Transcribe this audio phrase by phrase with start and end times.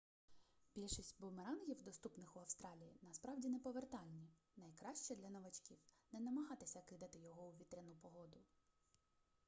[0.75, 5.77] більшість бумерангів доступних у австралії насправді неповертальні найкраще для новачків
[6.11, 8.37] не намагатися кидати його у вітряну погоду